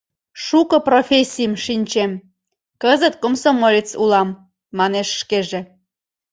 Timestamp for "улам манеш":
4.01-5.07